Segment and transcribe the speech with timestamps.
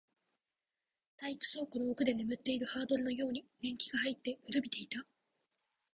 [1.17, 5.05] 体育倉庫の奥で眠っているハードルのように年季が入って、古びていた